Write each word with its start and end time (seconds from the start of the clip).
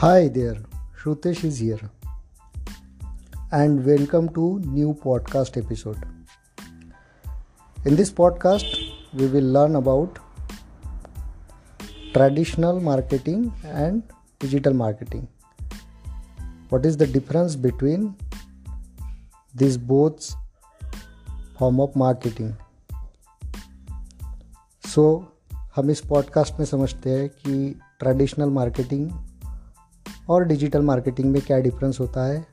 Hi 0.00 0.28
there, 0.28 0.58
Shrutesh 0.96 1.42
is 1.42 1.58
here, 1.58 1.90
and 3.50 3.84
welcome 3.84 4.28
to 4.34 4.60
new 4.60 4.94
podcast 4.94 5.56
episode. 5.60 5.98
In 7.84 7.96
this 7.96 8.12
podcast, 8.12 8.76
we 9.12 9.26
will 9.26 9.48
learn 9.56 9.74
about 9.74 10.20
traditional 12.12 12.78
marketing 12.78 13.52
and 13.64 14.04
digital 14.38 14.72
marketing. 14.72 15.26
What 16.68 16.86
is 16.86 16.96
the 16.96 17.08
difference 17.08 17.56
between 17.56 18.14
these 19.52 19.76
both 19.76 20.32
form 21.58 21.80
of 21.80 21.96
marketing? 21.96 22.52
So 24.86 25.02
so, 25.04 25.24
हम 25.76 25.90
इस 25.90 26.00
podcast 26.00 26.54
में 26.58 26.66
समझते 26.66 27.10
हैं 27.10 27.28
कि 27.28 27.80
traditional 28.00 28.50
marketing 28.50 29.10
और 30.28 30.44
digital 30.44 30.82
marketing 30.82 31.32
में 31.32 31.42
क्या 31.42 31.58
difference 31.58 32.00
होता 32.00 32.26
है? 32.26 32.46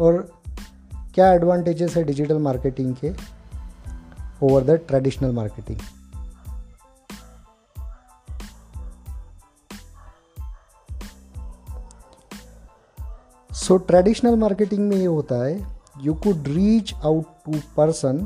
और 0.00 0.42
क्या 1.14 1.32
एडवांटेजेस 1.32 1.96
है 1.96 2.04
डिजिटल 2.04 2.38
मार्केटिंग 2.38 2.96
के 3.04 3.12
over 4.42 4.64
the 4.64 4.70
traditional 4.70 5.32
marketing 5.32 5.78
so 13.52 13.76
traditional 13.76 14.36
marketing 14.36 14.88
में 14.88 14.96
ये 14.96 15.06
होता 15.06 15.46
है 15.46 15.66
you 16.00 16.14
could 16.14 16.42
reach 16.46 16.94
out 16.94 17.24
to 17.24 17.52
person 17.76 18.18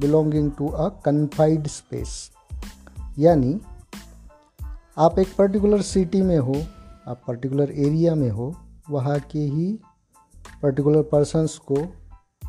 belonging 0.00 0.52
to 0.58 0.68
a 0.68 0.88
confined 0.88 1.66
space 1.66 2.30
यानी, 3.18 3.60
आप 4.98 5.18
एक 5.18 5.36
पर्टिकुलर 5.36 5.82
सिटी 5.82 6.22
में 6.22 6.38
हो 6.38 6.62
आप 7.06 7.22
पर्टिकुलर 7.28 7.70
एरिया 7.70 8.14
में 8.14 8.30
हो, 8.30 8.54
वहाँ 8.90 9.18
के 9.20 9.38
ही 9.38 9.78
पर्टिकुलर 10.62 11.02
पर्सनस 11.02 11.58
को 11.58 11.76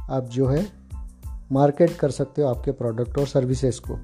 आप 0.10 0.24
जो 0.24 0.48
है 0.48 0.66
मार्केट 1.52 1.96
कर 1.96 2.12
सकते 2.12 2.42
हो 2.42 2.48
आपके 2.48 2.72
प्रोडक्ट 2.72 3.18
और 3.18 3.28
सर्विसेज़ 3.28 3.80
को। 3.82 3.96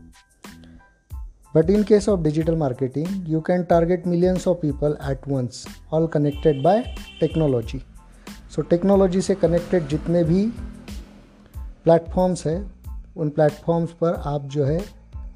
But 1.56 1.70
in 1.70 1.84
case 1.84 2.10
of 2.10 2.20
digital 2.20 2.56
marketing 2.56 3.30
you 3.30 3.42
can 3.42 3.64
target 3.64 4.08
millions 4.08 4.48
of 4.48 4.58
people 4.58 4.98
at 5.04 5.28
once 5.28 5.66
all 5.94 6.08
connected 6.08 6.64
by 6.64 6.84
technology 7.20 7.82
so 8.56 8.62
technology 8.62 9.22
से 9.22 9.36
कनेक्टेड 9.36 9.88
जितने 9.88 10.23
भी 10.23 10.45
प्लेटफॉर्म्स 11.58 12.45
है, 12.48 12.72
उन 13.17 13.30
प्लेटफॉर्म्स 13.30 13.92
पर 13.92 14.14
आप 14.26 14.45
जो 14.45 14.66
है 14.66 14.80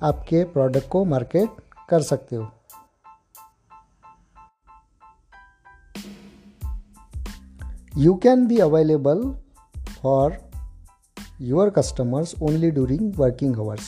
आपके 0.03 0.43
प्रोडक्ट 0.43 0.89
को 0.89 1.05
मार्केट 1.05 1.49
कर 1.89 2.01
सकते 2.01 2.35
हो। 2.35 2.51
You 7.97 8.13
can 8.23 8.41
be 8.47 8.57
available 8.59 9.21
for 10.01 10.37
your 11.39 11.71
customers 11.71 12.33
only 12.47 12.69
during 12.71 13.05
working 13.21 13.55
hours. 13.55 13.85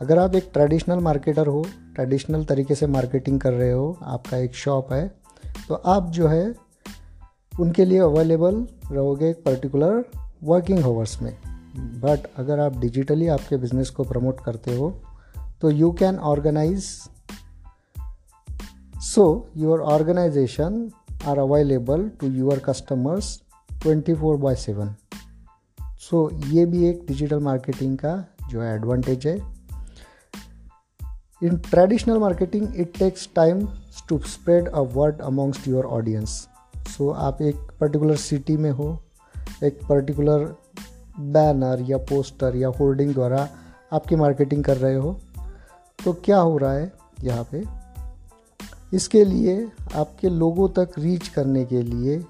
अगर 0.00 0.18
आप 0.18 0.34
एक 0.34 0.48
ट्रेडिशनल 0.52 0.98
मार्केटर 0.98 1.46
हो 1.46 1.64
ट्रेडिशनल 1.94 2.44
तरीके 2.44 2.74
से 2.74 2.86
मार्केटिंग 2.86 3.40
कर 3.40 3.52
रहे 3.52 3.70
हो, 3.72 3.98
आपका 4.02 4.36
एक 4.36 4.54
शॉप 4.54 4.92
है 4.92 5.06
तो 5.68 5.74
आप 5.74 6.10
जो 6.10 6.26
है, 6.28 6.54
उनके 7.52 7.84
लिए 7.84 7.98
अवेलेबल 7.98 8.66
रहोगे 8.92 9.30
एक 9.30 9.44
पर्टिकुलर 9.44 10.04
वर्किंग 10.44 10.84
आवर्स 10.84 11.20
में. 11.22 11.32
बट 12.00 12.26
अगर 12.36 12.60
आप 12.60 12.78
डिजिटली 12.78 13.28
आपके 13.28 13.56
बिज़नेस 13.56 13.90
को 13.90 14.04
प्रमोट 14.04 14.40
करते 14.44 14.76
हो 14.76 14.90
तो 15.60 15.70
you 15.70 15.92
can 15.92 16.18
organise 16.32 16.84
so 19.14 19.26
your 19.56 19.80
organisation 19.80 20.88
are 21.28 21.38
available 21.38 22.02
to 22.20 22.28
your 22.40 22.56
customers 22.60 23.26
24 23.86 24.36
by 24.38 24.54
seven 24.54 24.94
so 25.98 26.30
ये 26.46 26.66
भी 26.66 26.88
एक 26.88 27.04
डिजिटल 27.08 27.38
मार्केटिंग 27.38 27.98
का 27.98 28.24
जो 28.48 28.62
है 28.62 28.74
एडवांटेज 28.74 29.26
है। 29.26 29.36
In 31.42 31.56
traditional 31.56 32.18
marketing 32.18 32.76
it 32.76 32.98
takes 32.98 33.28
time 33.36 33.68
to 34.08 34.18
spread 34.18 34.68
a 34.68 34.80
word 34.80 35.20
amongst 35.20 35.68
your 35.68 35.84
audience 35.84 36.48
so 36.88 37.10
आप 37.10 37.42
एक 37.42 37.56
particular 37.80 38.16
city 38.16 38.56
में 38.56 38.70
हो, 38.70 39.02
एक 39.64 39.80
पर्टिकुलर 39.88 40.56
बैनर 41.20 41.90
या 41.90 41.98
पोस्टर 41.98 42.56
या 42.56 42.68
होर्डिंग 42.68 43.14
द्वारा 43.14 43.48
आपकी 43.92 44.16
मार्केटिंग 44.16 44.64
कर 44.64 44.76
रहे 44.76 44.94
हो 44.94 45.20
तो 46.04 46.12
क्या 46.12 46.38
हो 46.38 46.58
रहा 46.58 46.72
है 46.72 46.92
यहाँ 47.22 47.44
पे? 47.52 47.81
इसके 48.92 49.24
लिए 49.24 49.68
आपके 49.94 50.28
लोगों 50.28 50.68
तक 50.68 50.98
रीच 50.98 51.28
करने 51.28 51.64
के 51.64 51.82
लिए 51.82 52.24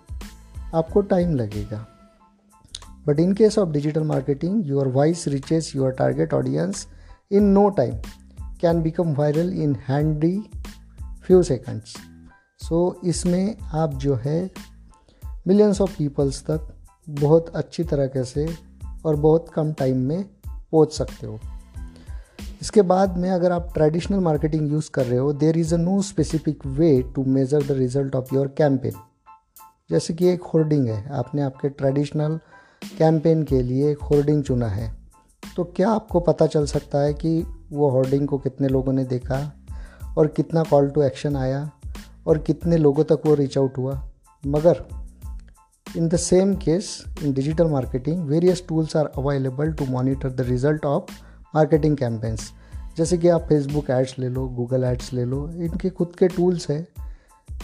आपको 0.74 1.00
टाइम 1.00 1.34
लगेगा। 1.34 1.86
But 3.06 3.20
in 3.20 3.32
case 3.32 3.58
of 3.58 3.68
digital 3.68 4.02
marketing 4.02 4.66
your 4.66 4.88
voice 4.88 5.28
reaches 5.28 5.72
your 5.76 5.90
target 5.90 6.34
audience 6.34 6.86
in 7.32 7.44
no 7.44 7.68
time 7.68 7.94
can 8.60 8.82
become 8.82 9.14
viral 9.14 9.52
in 9.52 9.76
handy 9.88 10.36
few 11.26 11.42
seconds 11.42 11.96
so 12.68 13.00
इसमें 13.04 13.56
आप 13.72 13.94
जो 13.94 14.14
है 14.14 14.50
मिलियंस 15.46 15.80
ऑफ़ 15.80 15.98
पीपल्स 15.98 16.42
तक 16.42 16.68
बहुत 17.10 17.48
अच्छी 17.48 17.84
तरीके 17.84 18.24
से 18.24 18.46
और 19.06 19.16
बहुत 19.16 19.48
कम 19.48 19.72
टाइम 19.72 19.96
में 19.96 20.24
पहुँच 20.46 20.92
सकते 20.92 21.26
हो। 21.26 21.40
इसके 22.62 22.82
बाद 22.82 23.16
में 23.18 23.30
अगर 23.30 23.52
आप 23.52 23.70
ट्रेडिशनल 23.74 24.18
मार्केटिंग 24.18 24.72
यूज़ 24.72 24.90
कर 24.90 25.06
रहे 25.06 25.18
हो 25.18 25.32
there 25.32 25.56
is 25.58 25.74
a 25.74 25.78
no 25.78 26.00
specific 26.02 26.66
way 26.66 26.90
to 27.14 27.24
measure 27.24 27.62
the 27.62 27.72
result 27.72 28.14
of 28.14 28.34
your 28.34 28.54
campaign 28.58 28.92
जैसे 29.90 30.14
कि 30.14 30.28
एक 30.28 30.42
होर्डिंग 30.42 30.86
है, 30.88 31.08
आपने 31.10 31.42
आपके 31.42 31.68
ट्रेडिशनल 31.68 32.38
कैंपेन 32.98 33.42
के 33.42 33.62
लिए 33.62 33.90
एक 33.90 34.02
होर्डिंग 34.02 34.42
चुना 34.42 34.66
है। 34.66 34.90
तो 35.56 35.64
क्या 35.64 35.90
आपको 35.90 36.20
पता 36.20 36.46
चल 36.46 36.66
सकता 36.66 36.98
है 36.98 37.14
कि 37.14 37.46
वो 37.72 37.90
होर्डिंग 37.90 38.28
को 38.28 38.38
कितने 38.38 38.68
लोगों 38.68 38.92
ने 38.92 39.04
देखा, 39.04 39.40
और 40.18 40.26
कितना 40.26 40.62
कॉल 40.62 40.90
टू 40.90 41.02
एक्शन 41.02 41.36
आया, 41.36 41.70
और 42.26 42.38
कितने 42.38 42.76
लोगों 42.76 43.04
तक 43.04 43.26
वो 43.26 43.34
रीच 43.34 43.58
आउट 43.58 43.78
हुआ? 43.78 44.00
मगर 44.46 44.84
in 45.96 46.08
the 46.08 46.16
same 46.16 46.54
case 46.54 47.04
in 47.22 47.32
digital 47.32 47.66
marketing 47.66 48.24
various 48.28 48.64
tools 48.68 48.96
are 48.96 49.06
available 49.18 49.72
to 49.72 49.86
monitor 49.86 50.30
the 50.30 50.40
result 50.40 50.86
of 50.86 51.04
marketing 51.54 51.96
campaigns 51.96 52.52
जैसे 52.96 53.18
कि 53.18 53.28
आप 53.28 53.40
फेसबुक 53.40 53.90
एड्स 53.90 54.18
ले 54.18 54.28
लो 54.28 54.48
गूगल 54.48 54.84
एड्स 54.84 55.12
ले 55.12 55.24
लो, 55.24 55.48
इनके 55.48 55.90
खुद 55.90 56.12
के 56.18 56.28
टूल्स 56.28 56.70
हैं। 56.70 56.86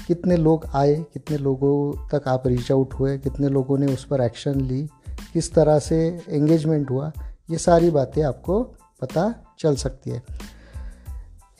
कितने 0.06 0.36
लोग 0.36 0.66
आए, 0.74 0.94
कितने 0.94 1.36
लोगों 1.36 2.08
तक 2.08 2.28
आप 2.28 2.46
रीच 2.46 2.72
आउट 2.72 2.94
हुए, 2.94 3.18
कितने 3.18 3.48
लोगों 3.48 3.78
ने 3.78 3.86
उस 3.86 4.04
पर 4.04 4.20
एक्शन 4.20 4.60
ली, 4.60 4.82
किस 5.32 5.52
तरह 5.54 5.78
से 5.78 5.98
एंगेजमेंट 6.28 6.90
हुआ, 6.90 7.12
ये 7.50 7.58
सारी 7.58 7.90
बातें 7.90 8.22
आपको 8.22 8.62
पता 9.00 9.34
चल 9.58 9.76
सकती 9.76 10.10
है। 10.10 10.22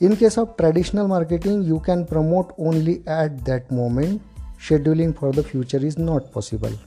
In 0.01 0.15
case 0.15 0.39
of 0.39 0.49
traditional 0.49 1.07
marketing 1.07 1.67
you 1.67 1.79
can 1.79 2.03
promote 2.03 2.53
only 2.59 2.93
at 2.93 3.31
that 3.31 3.73
moment 3.73 4.21
scheduling 4.61 5.13
for 5.13 5.35
the 5.35 5.41
future 5.41 5.85
is 5.85 5.99
not 5.99 6.31
possible 6.33 6.77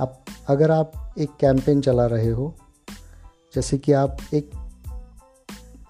आप, 0.00 0.24
अगर 0.48 0.70
आप 0.70 1.14
एक 1.18 1.30
कैंपेन 1.40 1.80
चला 1.80 2.06
रहे 2.06 2.30
हो 2.30 2.54
जैसे 3.54 3.78
कि 3.78 3.92
आप 3.92 4.16
एक 4.34 4.50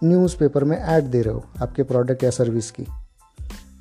न्यूज़पेपर 0.04 0.64
में 0.64 0.76
ऐड 0.78 1.04
दे 1.04 1.22
रहे 1.22 1.34
हो 1.34 1.44
आपके 1.62 1.82
प्रोडक्ट 1.82 2.24
या 2.24 2.30
सर्विस 2.30 2.70
की। 2.70 2.86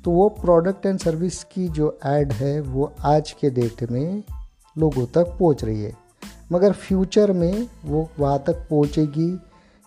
तो 0.04 0.10
वो 0.10 0.28
प्रोडक्ट 0.28 0.86
एंड 0.86 0.98
सर्विस 0.98 1.44
की 1.44 1.68
जो 1.68 1.98
ऐड 2.04 2.32
है, 2.32 2.60
वो 2.60 2.92
आज 3.00 3.32
के 3.32 3.50
डेट 3.50 3.90
में 3.90 4.22
लोगों 4.78 5.06
तक 5.06 5.24
पहुँच 5.24 5.64
रही 5.64 5.82
है। 5.82 5.92
मगर 6.52 6.72
फ्यूचर 6.72 7.32
में 7.32 7.68
वो 7.84 8.10
वहाँ 8.18 8.42
तक 8.46 8.52
पहुँचेगी 8.52 9.40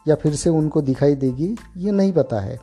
या 0.07 0.15
फिर 0.15 0.35
से 0.35 0.49
उनको 0.49 0.81
दिखाई 0.81 1.15
देगी, 1.15 1.55
ये 1.77 1.91
नहीं 1.91 2.13
पता 2.13 2.39
है। 2.39 2.59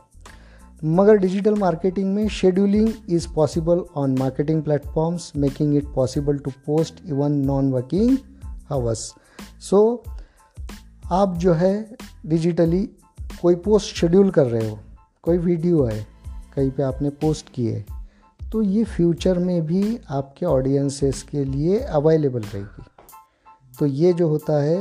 मगर 0.85 1.17
डिजिटल 1.17 1.55
मार्केटिंग 1.55 2.15
में 2.15 2.27
scheduling 2.27 2.93
is 3.09 3.27
possible 3.35 3.81
on 3.95 4.17
marketing 4.17 4.63
platforms 4.63 5.33
making 5.37 5.75
it 5.75 5.85
possible 5.95 6.37
to 6.37 6.51
post 6.51 6.95
even 7.05 7.31
non 7.31 7.71
working 7.71 8.17
hours 8.45 9.13
so 9.59 10.03
आप 11.13 11.35
जो 11.37 11.53
है 11.53 11.73
डिजिटली 12.25 12.79
कोई 13.41 13.55
पोस्ट 13.55 13.95
शेड्यूल 13.95 14.29
कर 14.31 14.45
रहे 14.45 14.69
हो, 14.69 14.77
कोई 15.23 15.37
वीडियो 15.37 15.83
है 15.83 15.99
कहीं 16.55 16.69
पे 16.71 16.83
आपने 16.83 17.09
पोस्ट 17.21 17.49
की 17.53 17.65
है 17.65 17.83
तो 18.51 18.61
ये 18.61 18.83
फ्यूचर 18.85 19.39
में 19.39 19.65
भी 19.65 19.99
आपके 20.09 20.45
ऑडियंसेस 20.45 21.21
के 21.23 21.43
लिए 21.45 21.79
अवेलेबल 21.79 22.41
रहेगी। 22.43 22.83
तो 23.73 23.85
ये 23.85 24.13
जो 24.13 24.27
होता 24.27 24.61
है, 24.63 24.79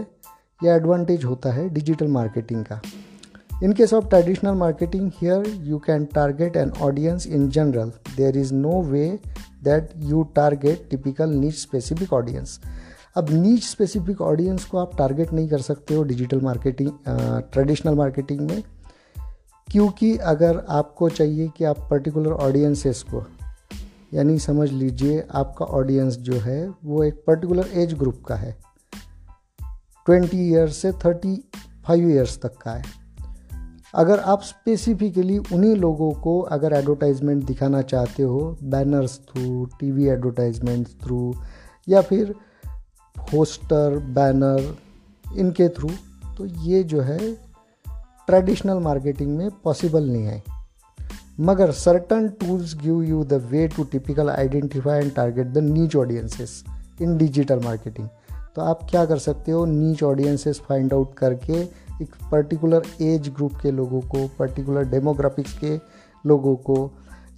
ये 0.61 0.70
एडवांटेज 0.70 1.25
होता 1.25 1.52
है 1.52 1.69
डिजिटल 1.69 2.08
मार्केटिंग 2.08 2.64
का। 2.64 2.81
In 3.62 3.73
case 3.73 3.93
of 3.94 4.08
traditional 4.08 4.55
marketing 4.56 5.11
here 5.17 5.46
you 5.67 5.78
can 5.78 6.05
target 6.14 6.56
an 6.56 6.70
audience 6.82 7.26
in 7.26 7.49
general 7.49 7.93
there 8.17 8.38
is 8.38 8.55
no 8.55 8.81
way 8.82 9.06
that 9.64 9.90
you 10.05 10.23
target 10.37 10.88
typical 10.90 11.35
niche 11.35 11.58
specific 11.58 12.12
audience 12.12 12.61
अब 13.17 13.31
नीच 13.31 13.64
स्पेसिफिक 13.64 14.20
ऑडियंस 14.20 14.64
को 14.64 14.79
आप 14.79 14.97
टारगेट 14.99 15.32
नहीं 15.32 15.49
कर 15.49 15.61
सकते 15.61 15.94
हो 15.94 16.03
डिजिटल 16.03 16.41
मार्केटिंग 16.41 16.91
ट्रेडिशनल 17.53 17.94
मार्केटिंग 17.94 18.41
में, 18.41 18.62
क्योंकि 19.69 20.17
अगर 20.17 20.64
आपको 20.69 21.09
चाहिए 21.09 21.49
कि 21.49 21.64
आप 21.64 21.79
पर्टिकुलर 21.91 22.32
ऑडियंसेस 22.32 23.03
को, 23.03 23.23
यानी 24.14 24.38
समझ 24.38 24.70
लीजिए 24.70 25.23
आपका 25.31 25.64
ऑडियंस 25.67 26.17
जो 26.19 26.38
है 26.41 26.69
वो 26.85 27.03
एक 27.05 27.23
पर्टिकुलर 27.26 27.69
एज 27.73 27.93
ग्रुप 27.94 28.23
का 28.29 28.35
है 28.35 28.56
ट्वेंटी 30.06 30.38
ईयर्स 30.49 30.76
से 30.76 30.93
थर्टी 31.05 31.35
फाइव 31.85 32.09
ईयर्स 32.11 32.38
तक 32.43 32.56
का 32.56 32.70
है। 32.70 32.85
अगर 33.94 34.20
आप 34.20 34.43
स्पेसिफिकली 34.43 35.37
उन्हीं 35.38 35.75
लोगों 35.76 36.11
को 36.20 36.38
अगर 36.50 36.73
एडवर्टाइजमेंट 36.73 37.44
दिखाना 37.44 37.82
चाहते 37.82 38.23
हो 38.23 38.41
banners 38.62 39.19
through 39.19 39.64
TV 39.81 40.06
advertisement 40.09 40.88
through 41.03 41.35
या 41.88 42.00
फिर 42.00 42.35
पोस्टर, 43.32 43.99
बैनर, 44.14 44.75
इनके 45.25 45.69
थ्रू 45.69 45.88
तो 46.37 46.46
ये 46.64 46.82
जो 46.82 47.00
है 47.00 47.19
ट्रेडिशनल 48.29 48.79
मार्केटिंग 48.79 49.37
में 49.37 49.50
पॉसिबल 49.64 50.08
नहीं 50.11 50.25
है। 50.25 50.43
मगर 51.40 51.70
certain 51.73 52.29
tools 52.40 52.75
give 52.82 53.02
you 53.02 53.23
the 53.25 53.32
way 53.50 53.67
to 53.69 53.84
typical 53.84 54.31
identify 54.31 55.00
and 55.00 55.14
target 55.14 55.46
the 55.46 55.58
niche 55.58 55.96
audiences 55.96 56.62
in 57.02 57.17
digital 57.19 57.61
marketing 57.61 58.08
तो 58.56 58.62
आप 58.62 58.87
क्या 58.90 59.05
कर 59.06 59.19
सकते 59.19 59.52
हो 59.52 59.64
नीच 59.64 60.02
ऑडियंसेस 60.02 60.61
फाइंड 60.61 60.93
आउट 60.93 61.14
करके 61.14 61.61
एक 62.02 62.14
पर्टिकुलर 62.32 62.82
एज 63.00 63.28
ग्रुप 63.28 63.52
के 63.62 63.70
लोगों 63.70 64.00
को 64.00 64.26
पर्टिकुलर 64.38 64.85
डेमोग्राफिक्स 64.85 65.58
के 65.58 65.76
लोगों 66.26 66.55
को, 66.56 66.90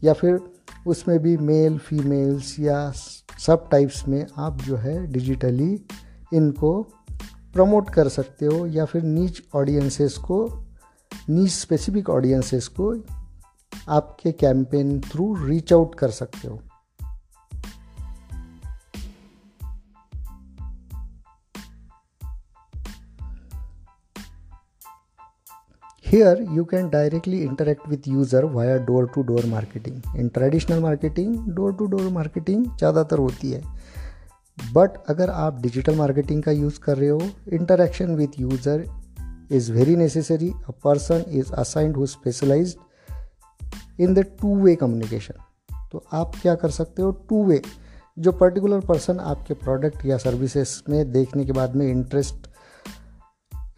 या 0.05 0.12
फिर 0.12 0.38
उसमें 0.86 1.19
भी 1.19 1.36
मेल 1.36 1.78
फीमेल्स 1.78 2.60
या 2.60 2.92
सब 3.38 3.69
टाइप्स 3.70 4.08
में 4.08 4.26
आप 4.38 4.62
जो 4.62 4.76
है 4.76 5.06
डिजिटली 5.06 5.84
इनको 6.34 6.82
प्रमोट 7.52 7.90
कर 7.90 8.08
सकते 8.08 8.46
हो 8.46 8.66
या 8.66 8.84
फिर 8.84 9.02
नीच 9.02 9.42
ऑडियंसेस 9.54 10.19
को 10.19 10.64
नीच 11.28 11.50
स्पेसिफिक 11.50 12.10
ऑडियंसेस 12.10 12.69
को 12.69 12.94
आपके 13.88 14.32
कैंपेन 14.32 15.00
थ्रू 15.00 15.46
रीच 15.46 15.72
आउट 15.72 15.94
कर 15.94 16.10
सकते 16.10 16.48
हो। 16.48 16.60
Here 26.14 26.46
you 26.56 26.64
can 26.64 26.90
directly 26.90 27.38
interact 27.43 27.87
with 27.88 28.06
user 28.06 28.40
via 28.46 28.78
door 28.88 29.06
to 29.14 29.22
door 29.28 29.40
marketing. 29.46 30.00
In 30.16 30.31
traditional 30.31 30.81
marketing, 30.81 31.32
door 31.56 31.70
to 31.78 31.88
door 31.94 32.11
marketing 32.16 32.61
ज़्यादातर 32.78 33.19
होती 33.19 33.50
है। 33.50 33.62
बट 34.75 34.99
अगर 35.08 35.31
आप 35.31 35.61
डिजिटल 35.62 35.96
मार्केटिंग 35.96 36.43
का 36.43 36.52
यूज़ 36.52 36.78
कर 36.81 36.96
रहे 36.99 37.08
हो 37.08 37.20
interaction 37.52 38.14
with 38.16 38.38
user 38.40 38.84
is 39.52 39.72
very 39.72 39.96
necessary 39.96 40.52
a 40.69 40.72
person 40.84 41.25
is 41.28 41.52
assigned 41.52 41.96
who 41.96 42.06
specialise 42.06 42.76
in 44.00 44.14
the 44.14 44.26
two 44.43 44.55
way 44.64 44.76
communication 44.76 45.43
तो 45.93 46.05
आप 46.12 46.32
क्या 46.43 46.55
कर 46.55 46.70
सकते 46.70 47.02
हो? 47.02 47.11
टू 47.11 47.44
वे 47.44 47.61
जो 48.19 48.32
पर्टिकुलर 48.32 48.87
पर्सन 48.93 49.20
आपके 49.20 49.55
प्रोडक्ट 49.55 50.06
या 50.06 50.19
सर्विसेज़ 50.28 50.81
में 50.90 51.12
देखने 51.12 51.44
के 51.44 51.52
बाद 51.52 51.76
में 51.76 51.87
इंटरेस्ट 51.90 52.49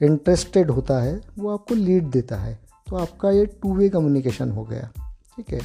इंटरेस्टेड 0.00 0.70
होता 0.70 0.98
है, 1.00 1.20
वो 1.38 1.50
आपको 1.50 1.74
लीड 1.74 2.10
देता 2.10 2.36
है। 2.36 2.58
तो 2.86 2.96
आपका 2.96 3.30
ये 3.30 3.46
टू 3.62 3.74
वे 3.76 3.88
कम्युनिकेशन 3.88 4.50
हो 4.50 4.64
गया, 4.64 4.90
ठीक 5.36 5.52
है? 5.52 5.60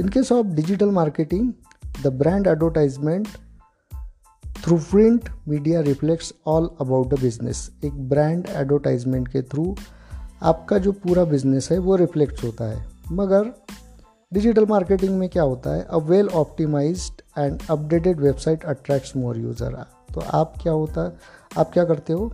In 0.00 0.08
case 0.08 0.32
of 0.32 0.46
digital 0.48 0.90
marketing 0.92 1.52
the 2.02 2.12
brand 2.18 2.46
advertisement 2.46 3.28
through 4.64 4.76
print 4.80 5.28
media 5.48 5.80
reflects 5.80 6.32
all 6.46 6.68
about 6.80 7.08
the 7.08 7.20
business 7.20 7.70
एक 7.84 7.92
ब्रांड 8.08 8.46
एडवर्टाइजमेंट 8.48 9.28
के 9.28 9.42
थ्रू 9.42 9.74
आपका 10.42 10.78
जो 10.78 10.92
पूरा 10.94 11.24
बिज़नेस 11.24 11.70
है, 11.72 11.78
वो 11.78 11.96
रिफ्लेक्ट 11.96 12.42
होता 12.44 12.64
है। 12.64 12.84
मगर 13.12 13.52
डिजिटल 14.32 14.66
मार्केटिंग 14.66 15.18
में 15.18 15.28
क्या 15.28 15.42
होता 15.42 15.74
है? 15.74 15.82
A 15.82 15.96
well 15.98 16.28
optimise 16.30 17.10
and 17.38 17.58
updated 17.70 18.20
website 18.20 18.64
attracts 18.64 19.16
more 19.16 19.38
user 19.38 19.84
तो 20.14 20.20
आप 20.20 20.54
क्या 20.62 20.72
होता, 20.72 21.12
आप 21.58 21.70
क्या 21.72 21.84
करते 21.84 22.12
हो? 22.12 22.32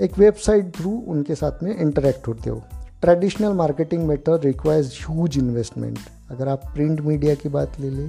एक 0.00 0.18
वेबसाइट 0.18 0.74
थ्रू 0.76 0.90
उनके 1.08 1.34
साथ 1.34 1.62
में 1.62 1.76
इंटरेक्ट 1.76 2.28
होते 2.28 2.50
हो। 2.50 2.62
Traditional 3.02 3.52
marketing 3.52 4.06
method 4.06 4.44
requires 4.44 4.98
huge 5.00 5.38
investment 5.38 5.98
अगर 6.30 6.48
आप 6.48 6.62
प्रिंट 6.74 7.00
मीडिया 7.00 7.34
की 7.34 7.48
बात 7.48 7.80
ले 7.80 7.90
लें 7.90 8.06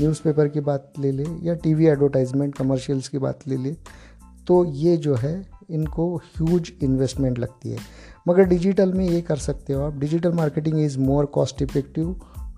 न्यूज़पेपर 0.00 0.48
की 0.48 0.60
बात 0.60 0.92
ले 0.98 1.12
लें, 1.12 1.42
या 1.42 1.54
टीवी 1.54 1.86
एडवर्टाइजमेंट 1.86 2.54
कमर्शियल्स 2.54 3.08
की 3.08 3.18
बात 3.18 3.48
ले 3.48 3.56
लें 3.56 3.76
तो 4.46 4.64
ये 4.64 4.96
जो 4.96 5.14
है, 5.14 5.46
इनको 5.70 6.16
ह्यूज 6.16 6.72
इन्वेस्टमेंट 6.82 7.38
लगती 7.38 7.70
है। 7.70 7.78
मगर 8.28 8.44
डिजिटल 8.44 8.92
में 8.92 9.04
ये 9.08 9.20
कर 9.20 9.36
सकते 9.38 9.72
हो 9.72 9.82
आप। 9.82 9.98
Digital 9.98 10.32
marketing 10.32 10.80
is 10.80 10.98
more 10.98 11.26
cost 11.26 11.62
effective 11.62 12.08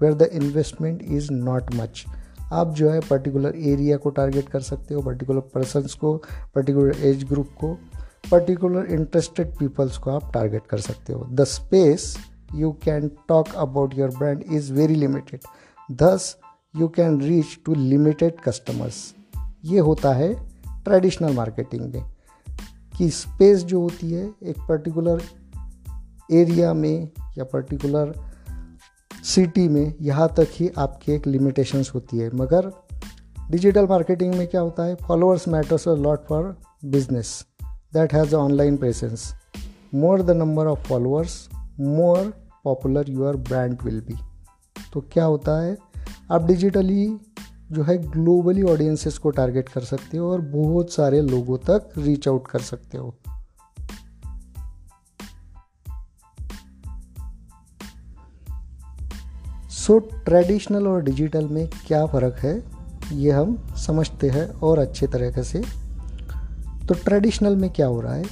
where 0.01 0.15
the 0.15 0.29
investment 0.33 1.03
is 1.03 1.33
not 1.33 1.75
much 1.75 2.05
आप 2.53 2.75
जो 2.75 2.91
है 2.91 3.01
पर्टिकुलर 3.01 3.55
एरिया 3.57 3.97
को 3.97 4.11
टारगेट 4.11 4.49
कर 4.49 4.61
सकते 4.61 4.95
हो 4.95 5.03
पर्टिकुलर 5.03 5.41
पर्सनस 5.55 5.95
को 5.95 6.17
पर्टिकुलर 6.55 6.97
एज 7.01 7.25
ग्रुप 7.25 7.49
को। 7.61 7.77
पर्टिकुलर 8.31 8.87
इंटरेस्टेड 8.87 9.57
पीपल्स 9.57 9.99
को 9.99 10.11
आप 10.11 10.35
टारगेट 10.35 10.63
कर 10.71 10.79
सकते 10.79 11.13
हो। 11.13 11.29
The 11.33 11.45
space 11.45 12.17
you 12.55 12.73
can 12.73 13.11
talk 13.29 13.55
about 13.57 13.99
your 13.99 14.09
brand 14.09 14.45
is 14.53 14.73
very 14.73 14.95
limited 14.95 15.41
thus 15.93 16.37
you 16.77 16.89
can 16.89 17.21
reach 17.21 17.59
to 17.65 17.75
limited 17.75 18.41
customers 18.41 19.15
ये 19.65 19.79
होता 19.79 20.13
है 20.13 20.49
ट्रेडिशनल 20.85 21.35
मार्केटिंग 21.35 21.95
में। 21.95 22.13
कि 22.99 23.11
स्पेस 23.11 23.65
जो 23.65 23.81
होती 23.81 24.13
है, 24.13 24.31
एक 24.43 24.57
पर्टिकुलर 24.69 25.23
एरिया 26.33 26.75
में 26.75 27.09
या 27.39 27.45
पर्टिकुलर 27.45 28.13
सिटी 29.25 29.69
में, 29.69 29.95
यहाँ 30.01 30.29
तक 30.29 30.47
ही 30.51 30.71
आपकी 30.79 31.13
एक 31.13 31.27
लिमिटेशंस 31.27 31.93
होती 31.95 32.19
है। 32.19 32.31
मगर 32.35 32.73
डिजिटल 33.51 33.87
मार्केटिंग 33.87 34.35
में 34.35 34.49
क्या 34.49 34.61
होता 34.61 34.83
है? 34.83 34.95
Followers 34.95 35.49
matters 35.49 35.89
a 35.89 35.95
lot 35.95 36.27
for 36.27 36.61
business 36.85 37.47
that 37.93 38.11
has 38.11 38.33
online 38.35 38.79
presence. 38.79 39.35
More 39.93 40.23
the 40.23 40.35
number 40.35 40.67
of 40.67 40.85
followers, 40.87 41.49
more 41.79 42.33
popular 42.65 43.03
your 43.03 43.35
brand 43.39 43.83
will 43.83 44.01
be. 44.01 44.17
तो 44.93 45.01
क्या 45.13 45.25
होता 45.25 45.61
है 45.61 45.77
आप 46.33 46.47
डिजिटली 46.47 47.07
जो 47.73 47.83
है 47.83 47.97
ग्लोबली 47.99 48.63
ऑडियंसेस 48.71 49.19
को 49.19 49.31
टारगेट 49.31 49.69
कर 49.69 49.85
सकते 49.85 50.19
हो 50.19 50.31
और 50.33 50.41
बहुत 50.41 50.93
सारे 50.93 51.21
लोगों 51.21 51.59
तक 51.69 51.93
रीच 51.99 52.29
आउट 52.29 52.49
कर 52.49 52.61
सकते 52.61 52.99
हो 52.99 53.15
सो 59.71 59.99
so, 59.99 60.25
ट्रेडिशनल 60.25 60.87
और 60.89 61.03
डिजिटल 61.03 61.47
में 61.49 61.67
क्या 61.87 62.05
फ़र्क 62.07 62.39
है 62.39 62.57
ये 63.13 63.31
हम 63.31 63.57
समझते 63.87 64.29
हैं 64.31 64.47
और 64.61 64.79
अच्छे 64.79 65.07
तरीके 65.07 65.43
से 65.45 65.63
तो 66.89 66.95
ट्रेडिशनल 66.95 67.57
में 67.57 67.69
क्या 67.71 67.87
हो 67.87 68.01
रहा 68.01 68.15
है? 68.15 68.25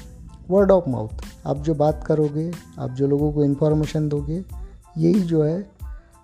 वर्ड 0.48 0.70
ऑफ़ 0.70 0.88
माउथ 0.88 1.24
आप 1.46 1.56
जो 1.56 1.74
बात 1.74 2.04
करोगे, 2.06 2.50
आप 2.78 2.90
जो 2.90 3.06
लोगों 3.06 3.32
को 3.32 3.44
इन्फॉर्मेशन 3.44 4.08
दोगे, 4.08 4.44
यही 4.98 5.20
जो 5.22 5.42
है 5.44 5.70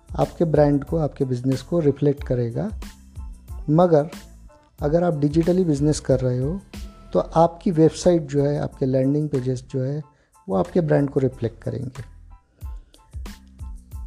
आपके 0.09 0.45
ब्रांड 0.45 0.83
को, 0.83 0.97
आपके 0.97 1.25
बिज़नेस 1.25 1.61
को 1.61 1.79
रिफ्लेक्ट 1.79 2.23
करेगा। 2.23 2.69
मगर, 3.69 4.09
अगर 4.79 5.03
आप 5.03 5.17
डिजिटली 5.17 5.63
बिज़नेस 5.63 5.99
कर 5.99 6.19
रहे 6.19 6.39
हो 6.39 6.59
तो 7.13 7.19
आपकी 7.19 7.71
वेबसाइट 7.71 8.21
जो 8.21 8.43
है, 8.45 8.59
आपके 8.59 8.85
लैंडिंग 8.85 9.29
पेजेस 9.29 9.63
जो 9.69 9.83
है, 9.83 10.01
वो 10.47 10.55
आपके 10.55 10.81
ब्रांड 10.81 11.09
को 11.09 11.19
रिफ्लेक्ट 11.19 11.63
करेंगे। 11.63 12.03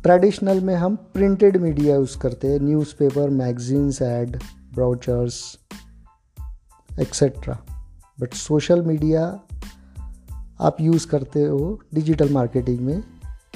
ट्रेडिशनल 0.02 0.60
में 0.60 0.74
हम 0.74 0.96
प्रिंटेड 1.14 1.56
मीडिया 1.56 1.96
यूज़ 1.96 2.18
करते 2.18 2.48
हैं 2.48 2.60
newspaper 2.60 3.30
magazines 3.30 4.02
ad 4.02 4.36
brochures 4.74 5.58
etcetera 7.00 7.58
but 8.20 8.34
social 8.34 8.82
media 8.82 9.40
आप 10.60 10.76
यूज़ 10.80 11.06
करते 11.06 11.42
हो 11.42 11.80
डिजिटल 11.94 12.32
मार्केटिंग 12.32 12.80
में 12.80 13.04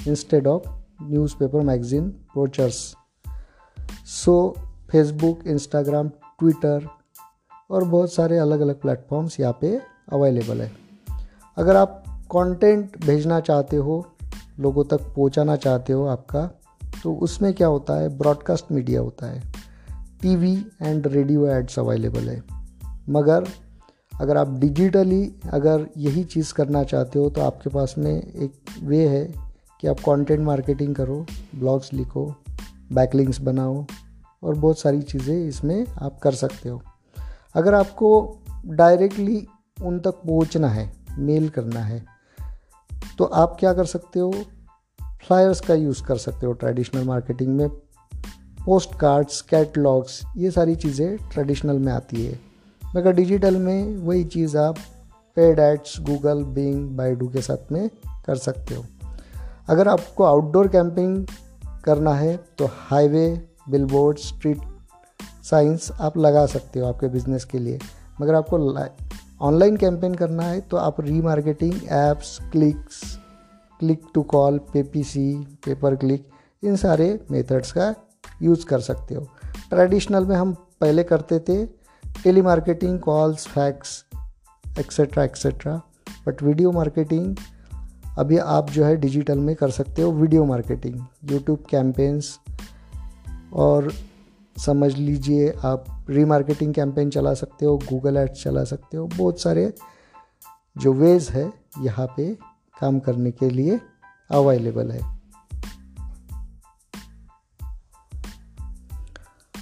instead 0.09 0.47
of 0.47 0.63
newspaper 1.03 1.61
magazine 1.61 2.09
brochures 2.09 2.95
so 4.07 4.55
Facebook 4.91 5.41
Instagram 5.47 6.09
Twitter 6.09 6.89
और 7.71 7.85
बहुत 7.85 8.13
सारे 8.13 8.39
अलग 8.39 8.61
अलग 8.61 8.81
प्लेटफॉर्म्स 8.81 9.41
यहाँ 9.41 9.59
पे 9.61 9.81
अवेलेबल 10.13 10.61
है। 10.61 10.73
अगर 11.57 11.77
आप 11.77 12.05
कंटेंट 12.09 13.07
भेजना 13.07 13.41
चाहते 13.41 13.77
हो, 13.77 14.07
लोगों 14.61 14.85
तक 14.85 15.01
पहुँचाना 15.01 15.57
चाहते 15.57 15.93
हो 15.93 16.07
आपका 16.07 16.61
तो 17.03 17.15
उसमें 17.15 17.55
क्या 17.55 17.67
होता 17.67 18.01
है? 18.01 18.19
ब्रॉडकास्ट 18.19 18.73
मीडिया 18.73 19.01
होता 19.01 19.27
है। 19.27 19.43
TV 20.23 20.67
and 20.83 21.07
radio 21.07 21.47
ads 21.47 21.79
available 21.79 22.29
है। 22.29 22.43
मगर 23.09 23.47
अगर 24.21 24.37
आप 24.37 24.59
डिजिटली 24.59 25.23
अगर 25.53 25.87
यही 25.99 26.25
चीज़ 26.25 26.53
करना 26.55 26.83
चाहते 26.85 27.19
हो 27.19 27.29
तो 27.31 27.41
आपके 27.41 27.71
पास 27.71 27.95
में 27.99 28.13
एक 28.13 28.53
वे 28.83 29.07
है 29.09 29.25
कि 29.83 29.89
आप 29.89 30.01
कंटेंट 30.01 30.41
मार्केटिंग 30.41 30.95
करो 30.95 31.25
ब्लॉग्स 31.55 31.93
लिखो 31.93 32.25
बैकलिंग्स 32.93 33.41
बनाओ, 33.41 33.85
और 34.43 34.55
बहुत 34.55 34.79
सारी 34.79 35.03
चीज़ें 35.03 35.37
इसमें 35.39 35.87
आप 35.87 36.19
कर 36.19 36.35
सकते 36.35 36.69
हो। 36.69 36.81
अगर 37.55 37.75
आपको 37.75 38.41
डायरेक्टली 38.67 39.47
उन 39.79 39.99
तक 40.01 40.23
पहुँचना 40.27 40.69
है 40.69 40.91
मेल 41.19 41.49
करना 41.49 41.81
है 41.81 42.03
तो 43.19 43.25
आप 43.25 43.57
क्या 43.61 43.73
कर 43.75 43.85
सकते 43.87 44.21
हो? 44.21 44.33
फ्लायर्स 45.23 45.61
का 45.61 45.75
यूज़ 45.75 46.03
कर 46.05 46.17
सकते 46.19 46.47
हो 46.47 46.53
ट्रेडिशनल 46.53 47.05
मार्केटिंग 47.05 47.57
में। 47.57 47.69
पोस्ट 48.59 48.99
कार्ड्स 49.01 49.41
कैटलॉग्स 49.43 50.21
ये 50.37 50.51
सारी 50.51 50.75
चीज़ें 50.77 51.17
ट्रेडिशनल 51.31 51.79
में 51.79 51.93
आती 51.93 52.25
है। 52.27 52.39
मगर 52.97 53.13
डिजिटल 53.13 53.57
में 53.57 53.97
वही 53.97 54.25
चीज़ 54.25 54.57
आप 54.59 54.77
paid 55.37 55.59
ads 55.59 56.01
Google 56.01 56.43
Bing 56.45 56.89
Baidu 56.97 57.29
के 57.29 57.41
साथ 57.41 57.73
में 57.73 57.89
कर 58.27 58.37
सकते 58.37 58.75
हो। 58.75 58.85
अगर 59.69 59.89
आपको 59.89 60.25
आउटडोर 60.25 60.69
कैंपिंग 60.69 61.27
करना 61.85 62.15
है 62.15 62.37
तो 62.59 62.69
हाईवे 62.73 63.27
बिलबोर्ड 63.69 64.19
स्ट्रीट 64.19 64.59
साइंस 65.45 65.91
आप 66.01 66.19
लगा 66.19 66.47
सकते 66.47 66.81
हो 66.81 66.87
आपके 66.87 67.09
बिज़नेस 67.09 67.45
के 67.45 67.59
लिए। 67.59 67.79
मगर 68.21 68.35
आपको 68.35 68.57
ऑनलाइन 69.41 69.77
कैंपेन 69.77 70.15
करना 70.15 70.43
है 70.43 70.61
तो 70.61 70.77
आप 70.77 71.01
remarketing 71.01 71.75
apps 71.75 72.39
clicks 72.53 73.03
click 73.81 74.03
to 74.15 74.23
call 74.23 74.59
PPC 74.73 75.35
pay per 75.65 75.97
click 75.97 76.29
इन 76.63 76.77
सारे 76.77 77.09
मेथड्स 77.31 77.73
का 77.73 77.95
यूज़ 78.43 78.67
कर 78.67 78.81
सकते 78.81 79.15
हो। 79.15 79.27
ट्रेडिशनल 79.71 80.27
में 80.27 80.37
हम 80.37 80.53
पहले 80.81 81.03
करते 81.05 81.39
थे 81.39 81.84
tele 82.23 82.43
marketing 82.43 83.01
calls 83.01 83.47
fax 83.47 84.05
etcetera 84.79 85.25
etcetera 85.25 85.83
but 86.27 86.43
video 86.43 86.73
marketing 86.73 87.37
अभी 88.19 88.39
आप 88.39 88.71
जो 88.71 88.85
है 88.85 88.97
डिजिटल 88.97 89.39
में 89.39 89.57
कर 89.57 89.71
सकते 89.71 90.03
हो 90.03 90.13
वीडियो 90.13 90.45
मार्केटिंग 90.45 91.01
यूट्यूब 91.33 91.65
कैंपेन्स 91.71 92.41
और 93.53 93.93
समझ 94.59 94.97
लीजिए 94.97 95.53
आप 95.65 96.07
रीमार्केटिंग 96.11 96.75
कैंपेन 96.75 97.11
चला 97.11 97.35
सकते 97.35 97.67
हो 97.67 97.79
गूगल 97.79 98.17
एड्स 98.17 98.43
चला 98.43 98.65
सकते 98.65 98.97
हो, 98.97 99.07
बहुत 99.07 99.41
सारे 99.41 99.75
जो 100.79 100.93
वेज 100.93 101.29
है 101.29 101.53
यहाँ 101.81 102.07
पे 102.17 102.35
काम 102.81 102.99
करने 102.99 103.31
के 103.31 103.51
लिए 103.51 103.81
अवेलेबल 104.31 104.91
है। 104.91 105.14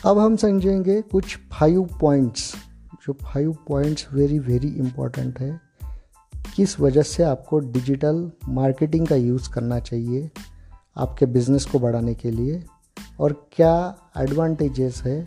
अब 0.07 0.19
हम 0.19 0.37
समझेंगे 0.37 1.03
कुछ 1.03 1.39
फाइव 1.53 1.89
पॉइंट्स 2.01 2.55
जो 3.07 3.13
five 3.13 3.57
points 3.69 4.09
very 4.13 4.39
very 4.39 4.69
important 4.69 5.41
है। 5.41 5.61
किस 6.57 6.81
वजह 6.81 7.03
से 7.03 7.23
आपको 7.23 7.59
डिजिटल 7.59 8.31
मार्केटिंग 8.49 9.07
का 9.07 9.17
यूज़ 9.17 9.51
करना 9.51 9.79
चाहिए 9.81 10.31
आपके 10.97 11.27
बिज़नेस 11.27 11.65
को 11.65 11.79
बढ़ाने 11.79 12.15
के 12.15 12.31
लिए? 12.31 12.65
और 13.21 13.49
क्या 13.53 13.97
एडवांटेजेस 14.19 15.03
है 15.03 15.27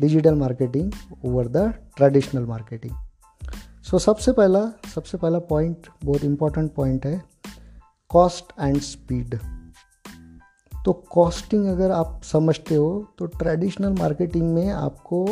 digital 0.00 0.34
marketing 0.34 0.92
over 1.24 1.48
the 1.48 1.74
traditional 1.96 2.44
marketing 2.44 2.92
so 3.82 3.98
सबसे 3.98 4.32
पहला 4.32 4.72
सबसे 4.94 5.18
पहला 5.18 5.38
पॉइंट 5.38 5.86
बहुत 6.04 6.24
इंपॉर्टेंट 6.24 6.74
पॉइंट 6.74 7.06
है 7.06 7.22
कॉस्ट 8.08 8.60
एंड 8.60 8.80
स्पीड 8.80 9.38
तो 10.86 10.92
कॉस्टिंग 10.92 11.66
अगर 11.66 11.90
आप 11.90 12.20
समझते 12.24 12.74
हो 12.74 13.06
तो 13.18 13.26
ट्रेडिशनल 13.26 13.92
मार्केटिंग 13.92 14.52
में 14.54 14.68
आपको 14.70 15.26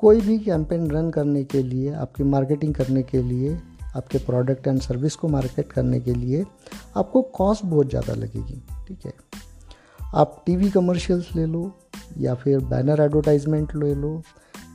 कोई 0.00 0.20
भी 0.20 0.38
कैंपेन 0.38 0.90
रन 0.90 1.10
करने 1.10 1.42
के 1.44 1.62
लिए, 1.62 1.92
आपकी 1.92 2.24
मार्केटिंग 2.24 2.74
करने 2.74 3.02
के 3.02 3.22
लिए, 3.22 3.58
आपके 3.96 4.18
प्रोडक्ट 4.18 4.66
एंड 4.66 4.80
सर्विस 4.80 5.16
को 5.16 5.28
मार्केट 5.28 5.72
करने 5.72 6.00
के 6.00 6.14
लिए 6.14 6.44
आपको 6.96 7.22
कॉस्ट 7.22 7.64
बहुत 7.64 7.88
ज़्यादा 7.88 8.14
लगेगी, 8.14 8.62
ठीक 8.88 9.06
है? 9.06 9.12
आप 10.14 10.42
टीवी 10.46 10.70
कमर्शियल्स 10.70 11.34
ले 11.36 11.46
लो, 11.46 11.70
या 12.18 12.34
फिर 12.34 12.58
बैनर 12.64 13.00
एडवर्टाइजमेंट 13.00 13.76
ले 13.76 13.94
लो, 13.94 14.22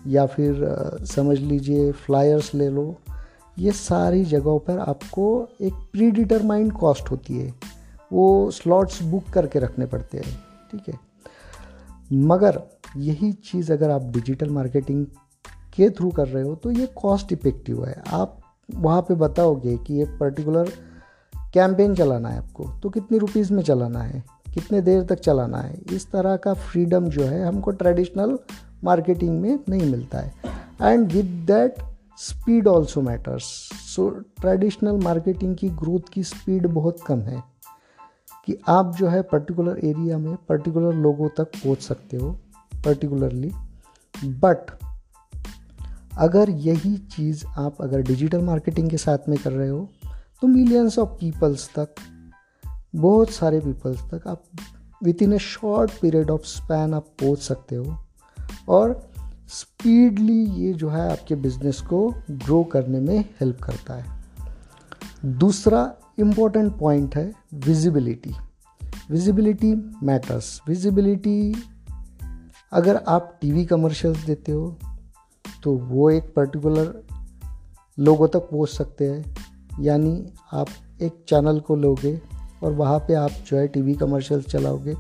या 0.08 0.25
फिर 0.25 0.65
समझ 1.06 1.39
लीजिए 1.39 1.92
फ्लायर्स 1.92 2.53
ले 2.56 2.70
लो, 2.70 2.96
ये 3.60 3.72
सारी 3.72 4.25
जगहों 4.25 4.60
पर 4.60 4.80
आपको 4.80 5.48
एक 5.62 5.74
प्री 5.74 6.12
डिटरमाइंड 6.12 6.72
कॉस्ट 6.72 7.12
होती 7.12 7.38
है। 7.38 7.53
वो 8.13 8.51
स्लॉट्स 8.51 9.01
बुक 9.03 9.29
करके 9.34 9.60
रखने 9.60 9.86
पड़ते 9.86 10.17
हैं, 10.17 10.38
ठीक 10.72 10.88
है? 10.88 11.00
मगर 12.12 12.62
यही 12.98 13.32
चीज़ 13.34 13.72
अगर 13.74 13.89
आप 13.89 14.01
डिजिटल 14.13 14.50
मार्केटिंग 14.50 15.05
के 15.75 15.89
थ्रू 15.89 16.10
कर 16.12 16.27
रहे 16.27 16.43
हो 16.43 16.55
तो 16.55 16.72
ये 16.72 16.86
कॉस्ट 16.96 17.32
इफ़ेक्टिव 17.32 17.86
है। 17.86 18.01
आप 18.08 18.39
वहाँ 18.70 19.01
पे 19.01 19.15
बताओगे 19.15 19.75
कि 19.77 19.93
ये 19.93 20.05
पर्टिकुलर 20.20 20.70
कैंपेन 21.53 21.96
चलाना 21.96 22.29
है 22.29 22.38
आपको 22.38 22.63
तो 22.79 22.89
कितनी 22.89 23.17
रुपीज़ 23.17 23.53
में 23.53 23.62
चलाना 23.63 24.00
है, 24.00 24.24
कितने 24.53 24.82
देर 24.82 25.03
तक 25.03 25.20
चलाना 25.20 25.58
है, 25.58 25.79
इस 25.91 26.10
तरह 26.12 26.36
का 26.36 26.53
फ्रीडम 26.53 27.08
जो 27.08 27.24
है 27.24 27.46
हमको 27.46 27.72
ट्रेडिशनल 27.72 28.38
मार्केटिंग 28.84 29.39
में 29.41 29.60
नहीं 29.70 29.89
मिलता 29.91 30.20
है। 30.20 30.34
And 30.82 31.12
with 31.12 31.25
that 31.48 31.82
speed 32.20 32.67
also 32.67 33.01
matters 33.01 33.43
so 33.86 34.10
traditional 34.41 35.00
marketing 35.03 35.55
की 35.55 35.70
ग्रोथ 35.72 36.10
की 36.13 36.24
स्पीड 36.24 36.67
बहुत 36.70 37.00
कम 37.08 37.20
है। 37.22 37.41
कि 38.45 38.57
आप 38.67 38.95
जो 38.95 39.07
है 39.07 39.21
पर्टिकुलर 39.21 39.77
एरिया 39.77 40.17
में 40.17 40.35
पर्टिकुलर 40.35 40.93
लोगों 40.93 41.29
तक 41.29 41.43
पहुँच 41.43 41.81
सकते 41.81 42.17
हो 42.17 42.31
पर्टिकुलरली 42.85 43.51
बट 44.25 44.71
अगर 46.17 46.50
यही 46.50 46.97
चीज़ 46.97 47.45
आप 47.45 47.81
अगर 47.81 48.01
डिजिटल 48.01 48.41
मार्केटिंग 48.41 48.89
के 48.89 48.97
साथ 48.97 49.17
में 49.29 49.38
कर 49.39 49.51
रहे 49.51 49.69
हो 49.69 49.89
तो 50.41 50.47
मिलियंस 50.47 51.00
ऑफ़ 51.00 51.09
पीपल्स 51.09 51.69
तक, 51.79 51.95
बहुत 52.95 53.29
सारे 53.29 53.59
पीपल्स 53.59 54.00
तक 54.13 54.27
आप 54.27 54.43
with 55.03 55.21
in 55.21 55.33
a 55.33 55.38
short 55.38 55.91
period 56.01 56.29
of 56.29 56.41
span 56.41 56.93
आप 56.93 57.05
पहुँच 57.19 57.39
सकते 57.39 57.75
हो। 57.75 57.97
और 58.69 59.09
स्पीडली 59.47 60.45
ये 60.45 60.73
जो 60.73 60.89
है 60.89 61.12
आपके 61.12 61.35
बिज़नेस 61.35 61.81
को 61.81 62.15
ग्रो 62.31 62.63
करने 62.63 63.00
में 63.00 63.19
हेल्प 63.19 63.62
करता 63.63 63.93
है। 63.93 64.23
दूसरा 65.25 65.94
इम्पोर्टेंट 66.20 66.77
पॉइंट 66.77 67.15
है 67.15 67.34
विजिबिलिटी 67.53 68.36
विजिबिलिटी 69.12 69.92
मैटर्स 70.03 70.62
विजिबिलिटी 70.68 71.63
अगर 72.74 72.96
आप 72.96 73.38
टीवी 73.42 73.65
कमर्शियल्स 73.65 74.25
देते 74.25 74.51
हो 74.51 74.80
तो 75.63 75.77
वो 75.77 76.10
एक 76.10 76.34
पर्टिकुलर 76.36 77.03
लोगों 78.00 78.27
तक 78.27 78.39
पहुँच 78.39 78.70
सकते 78.70 79.12
हैं। 79.12 79.36
यानी 79.80 80.34
आप 80.53 80.68
एक 81.01 81.25
चैनल 81.27 81.60
को 81.60 81.75
लोगे 81.75 82.22
और 82.63 82.74
वहाँ 82.74 83.00
पे 83.00 83.13
आप 83.13 83.32
जो 83.32 83.58
है 83.58 83.68
टीवी 83.68 83.94
कमर्शियल्स 83.94 84.46
चलाओगे 84.46 84.94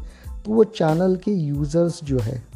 तो 0.45 0.51
वो 0.51 0.63
चैनल 0.63 1.15
के 1.15 1.31
यूज़र्स 1.31 2.03
जो 2.03 2.19
है, 2.19 2.47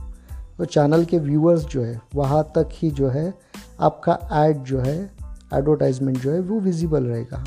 वो 0.60 0.66
चैनल 0.66 1.06
के 1.06 1.20
व्यूअर्स 1.20 1.66
जो 1.66 1.84
है, 1.84 2.02
वहाँ 2.16 2.52
तक 2.56 2.70
ही 2.72 2.92
जो 2.92 3.10
है 3.10 3.34
आपका 3.82 4.46
एड 4.46 4.64
जो 4.64 4.80
है 4.80 5.17
एडवर्टाइजमेंट 5.54 6.18
जो 6.18 6.32
है, 6.32 6.40
वो 6.40 6.60
विजिबल 6.60 7.04
रहेगा। 7.04 7.44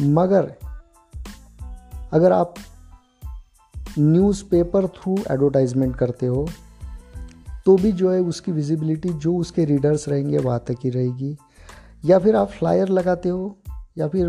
मगर, 0.00 0.54
अगर 2.12 2.32
आप 2.32 2.54
न्यूज़पेपर 3.98 4.86
थ्रू 4.86 5.18
एडवर्टाइजमेंट 5.30 5.96
करते 5.96 6.26
हो 6.26 6.48
तो 7.66 7.76
भी 7.76 7.92
जो 7.92 8.10
है 8.10 8.20
उसकी 8.20 8.52
विजिबिलिटी 8.52 9.08
जो 9.08 9.36
उसके 9.36 9.64
रीडर्स 9.64 10.08
रहेंगे, 10.08 10.38
वहाँ 10.38 10.58
तक 10.58 10.76
ही 10.84 10.90
रहेगी। 10.90 11.36
या 12.04 12.18
फिर 12.18 12.36
आप 12.36 12.48
फ्लायर 12.48 12.88
लगाते 12.88 13.28
हो, 13.28 13.56
या 13.98 14.08
फिर 14.08 14.28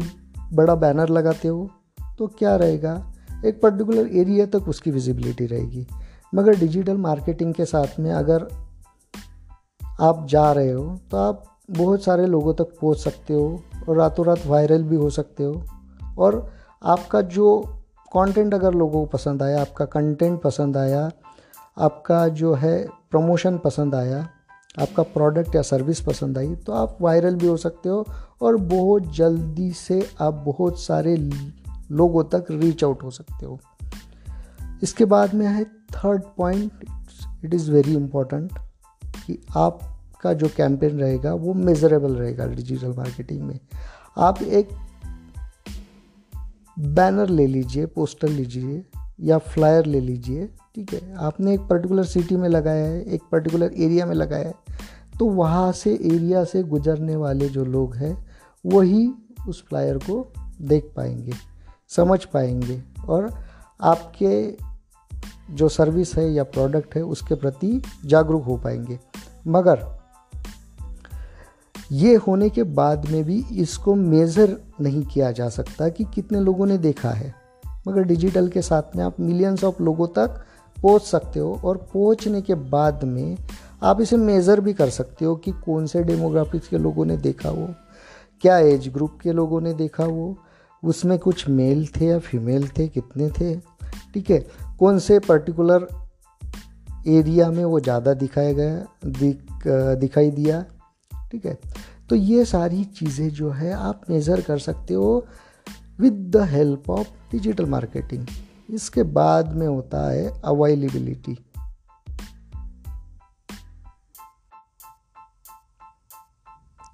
बड़ा 0.53 0.75
बैनर 0.75 1.09
लगाते 1.09 1.47
हो 1.47 1.69
तो 2.17 2.27
क्या 2.27 2.55
रहेगा? 2.55 3.13
एक 3.45 3.61
पर्टिकुलर 3.61 4.07
एरिया 4.07 4.45
तक 4.45 4.67
उसकी 4.67 4.91
विजिबिलिटी 4.91 5.45
रहेगी। 5.45 5.87
मगर 6.35 6.59
डिजिटल 6.59 6.97
मार्केटिंग 6.97 7.53
के 7.53 7.65
साथ 7.65 7.99
में 7.99 8.11
अगर 8.11 8.47
आप 10.01 10.27
जा 10.27 10.51
रहे 10.51 10.71
हो 10.71 10.99
तो 11.11 11.17
आप 11.17 11.56
बहुत 11.69 12.03
सारे 12.03 12.25
लोगों 12.25 12.53
तक 12.53 12.63
पहुँच 12.63 12.97
सकते 12.97 13.33
हो 13.33 13.61
और 13.89 13.97
रातों 13.97 14.25
रात 14.25 14.45
वायरल 14.47 14.83
भी 14.83 14.95
हो 14.95 15.09
सकते 15.09 15.43
हो। 15.43 15.63
और 16.17 16.53
आपका 16.83 17.21
जो 17.21 17.61
कंटेंट 18.13 18.53
अगर 18.53 18.73
लोगों 18.73 18.99
को 18.99 19.05
पसंद 19.05 19.43
आया, 19.43 19.61
आपका 19.61 19.85
कंटेंट 19.85 20.41
पसंद 20.41 20.77
आया, 20.77 21.11
आपका 21.77 22.27
जो 22.27 22.53
है 22.53 22.87
प्रमोशन 23.11 23.57
पसंद 23.57 23.95
आया, 23.95 24.29
आपका 24.79 25.03
प्रोडक्ट 25.03 25.55
या 25.55 25.61
सर्विस 25.61 26.01
पसंद 26.01 26.37
आई 26.37 26.55
तो 26.55 26.73
आप 26.73 26.97
वायरल 27.01 27.35
भी 27.35 27.47
हो 27.47 27.57
सकते 27.57 27.89
हो 27.89 28.05
और 28.41 28.57
बहुत 28.57 29.15
जल्दी 29.15 29.71
से 29.71 30.09
आप 30.21 30.33
बहुत 30.33 30.79
सारे 30.79 31.15
लोगों 31.91 32.23
तक 32.23 32.45
रीच 32.51 32.83
आउट 32.83 33.03
हो 33.03 33.11
सकते 33.11 33.45
हो। 33.45 33.59
इसके 34.83 35.05
बाद 35.05 35.33
में 35.33 35.47
है 35.47 35.63
third 35.65 36.23
point 36.37 36.71
it 37.45 37.53
is 37.53 37.71
very 37.71 37.95
important 37.95 38.51
कि 39.25 39.39
आपका 40.17 40.33
जो 40.33 40.47
कैंपेन 40.47 40.99
रहेगा, 40.99 41.33
वो 41.33 41.53
मेजरेबल 41.53 42.11
रहेगा 42.11 42.45
डिजिटल 42.47 42.93
मार्केटिंग 42.97 43.41
में। 43.41 43.59
आप 44.17 44.41
एक 44.41 44.69
बैनर 46.77 47.29
ले 47.29 47.45
लीजिए 47.47 47.85
पोस्टर 47.85 48.29
लीजिए, 48.29 48.83
या 49.19 49.37
फ्लायर 49.37 49.85
ले 49.85 49.99
लीजिए, 49.99 50.47
ठीक 50.75 50.93
है? 50.93 51.13
आपने 51.17 51.53
एक 51.53 51.59
पर्टिकुलर 51.61 52.03
सिटी 52.03 52.35
में 52.35 52.47
लगाया 52.49 52.85
है, 52.85 53.03
एक 53.03 53.21
पर्टिकुलर 53.31 53.73
एरिया 53.75 54.05
में 54.05 54.15
लगाया 54.15 54.47
है 54.47 54.53
तो 55.19 55.25
वहाँ 55.27 55.71
से 55.71 55.93
एरिया 55.93 56.43
से 56.43 56.61
गुजरने 56.63 57.15
वाले 57.15 57.49
जो 57.49 57.65
लोग 57.65 57.95
हैं, 57.95 58.15
वही 58.65 59.09
उस 59.47 59.63
फ्लायर 59.69 59.97
को 59.99 60.25
देख 60.61 60.91
पाएँगे, 60.95 61.33
समझ 61.89 62.23
पाएँगे, 62.25 62.81
और 63.07 63.29
आपके 63.81 64.57
जो 65.53 65.69
सर्विस 65.69 66.15
है 66.15 66.29
या 66.33 66.43
प्रोडक्ट 66.45 66.95
है, 66.95 67.01
उसके 67.03 67.35
प्रति 67.35 67.81
जागरूक 68.05 68.43
हो 68.43 68.57
पाएँगे। 68.57 68.99
मगर 69.47 69.85
ये 71.91 72.15
होने 72.15 72.49
के 72.49 72.63
बाद 72.63 73.05
में 73.05 73.23
भी 73.23 73.43
इसको 73.51 73.95
मेज़र 73.95 74.57
नहीं 74.81 75.03
किया 75.03 75.31
जा 75.31 75.49
सकता 75.49 75.89
कि 75.89 76.03
कितने 76.03 76.39
लोगों 76.39 76.65
ने 76.65 76.77
देखा 76.77 77.09
है। 77.09 77.33
मगर 77.87 78.03
डिजिटल 78.03 78.47
के 78.47 78.61
साथ 78.61 78.95
में 78.95 79.03
आप 79.03 79.19
मिलियंस 79.19 79.63
ऑफ़ 79.63 79.81
लोगों 79.83 80.07
तक 80.07 80.43
पहुँच 80.77 81.01
सकते 81.01 81.39
हो 81.39 81.61
और 81.65 81.77
पहुँचने 81.93 82.41
के 82.41 82.55
बाद 82.55 83.03
में 83.03 83.37
आप 83.83 84.01
इसे 84.01 84.17
मेज़र 84.17 84.61
भी 84.61 84.73
कर 84.73 84.89
सकते 84.89 85.25
हो 85.25 85.35
कि 85.35 85.51
कौन 85.65 85.85
से 85.87 86.03
डेमोग्राफिक्स 86.03 86.67
के 86.67 86.77
लोगों 86.77 87.05
ने 87.05 87.17
देखा 87.17 87.49
वो, 87.49 87.67
क्या 88.41 88.57
एज 88.57 88.87
ग्रुप 88.87 89.17
के 89.23 89.31
लोगों 89.31 89.61
ने 89.61 89.73
देखा 89.73 90.05
वो, 90.05 90.37
उसमें 90.83 91.17
कुछ 91.19 91.47
मेल 91.49 91.87
थे 91.87 92.05
या 92.05 92.19
फीमेल 92.19 92.67
थे, 92.67 92.87
कितने 92.87 93.29
थे, 93.29 93.55
ठीक 94.13 94.29
है? 94.29 94.45
कौन 94.79 94.99
से 94.99 95.19
पर्टिकुलर 95.19 95.87
एरिया 97.07 97.49
में 97.51 97.63
वो 97.65 97.79
ज़्यादा 97.79 98.13
दिखाया 98.13 98.51
गया, 98.53 98.85
दिख, 99.05 99.67
दिखाई 99.99 100.31
दिया 100.31 100.65
ठीक 101.31 101.45
है? 101.45 101.57
तो 102.09 102.15
ये 102.15 102.45
सारी 102.45 102.83
चीज़ें 102.83 103.29
जो 103.29 103.49
है 103.49 103.71
आप 103.73 104.01
मेज़र 104.09 104.41
कर 104.41 104.59
सकते 104.59 104.93
हो 104.93 105.25
with 105.99 106.13
the 106.35 106.43
help 106.49 106.89
of 106.89 107.07
digital 107.31 107.65
marketing 107.65 108.25
इसके 108.69 109.03
बाद 109.03 109.53
में 109.55 109.67
होता 109.67 110.09
है 110.09 110.29
अवेलेबिलिटी 110.45 111.37